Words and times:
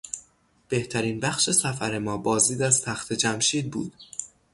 بهترین 0.69 1.19
بخش 1.19 1.49
سفر 1.49 1.99
ما 1.99 2.17
بازدید 2.17 2.61
از 2.61 2.81
تخت 2.81 3.13
جمشید 3.13 3.71
بود. 3.71 3.93